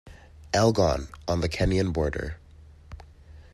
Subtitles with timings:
[0.51, 2.37] Elgon on the Kenyan border.